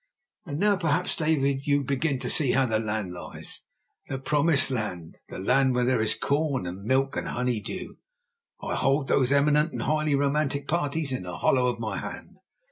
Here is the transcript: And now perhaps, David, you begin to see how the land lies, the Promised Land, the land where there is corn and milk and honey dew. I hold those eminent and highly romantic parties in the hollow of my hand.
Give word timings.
And 0.47 0.57
now 0.59 0.77
perhaps, 0.77 1.15
David, 1.15 1.67
you 1.67 1.83
begin 1.83 2.17
to 2.21 2.27
see 2.31 2.53
how 2.53 2.65
the 2.65 2.79
land 2.79 3.11
lies, 3.13 3.61
the 4.07 4.17
Promised 4.17 4.71
Land, 4.71 5.19
the 5.29 5.37
land 5.37 5.75
where 5.75 5.83
there 5.85 6.01
is 6.01 6.15
corn 6.15 6.65
and 6.65 6.83
milk 6.85 7.15
and 7.17 7.27
honey 7.27 7.59
dew. 7.61 7.99
I 8.59 8.73
hold 8.73 9.09
those 9.09 9.31
eminent 9.31 9.73
and 9.73 9.83
highly 9.83 10.15
romantic 10.15 10.67
parties 10.67 11.11
in 11.11 11.21
the 11.21 11.37
hollow 11.37 11.67
of 11.67 11.77
my 11.79 11.97
hand. 11.99 12.39